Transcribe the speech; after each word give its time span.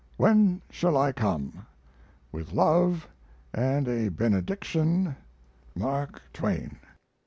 When 0.17 0.63
shall 0.71 0.97
I 0.97 1.11
come? 1.11 1.67
With 2.31 2.53
love 2.53 3.07
and 3.53 3.87
a 3.87 4.09
benediction; 4.09 5.15
MARK 5.75 6.23
TWAIN. 6.33 6.79